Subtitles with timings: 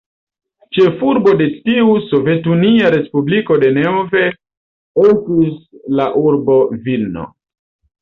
[0.77, 4.27] Ĉefurbo de tiu sovetunia respubliko denove
[5.13, 5.65] estis
[6.01, 7.33] la urbo Vilno.